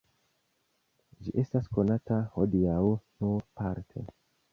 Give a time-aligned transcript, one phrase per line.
[1.25, 4.07] Ĝi estas konata hodiaŭ nur parte.